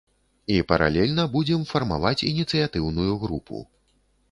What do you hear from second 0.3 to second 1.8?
І паралельна будзем